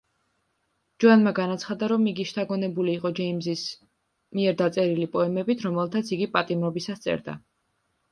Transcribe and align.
ჯოანმა 1.03 1.31
განაცხადა, 1.39 1.89
რომ 1.91 2.07
იგი 2.11 2.23
შთაგონებული 2.29 2.95
იყო 2.99 3.11
ჯეიმზის 3.19 3.65
მიერ 4.39 4.57
დაწერილი 4.63 5.05
პოემებით, 5.17 5.61
რომელთაც 5.67 6.11
იგი 6.17 6.29
პატიმრობისას 6.39 7.05
წერდა. 7.05 7.37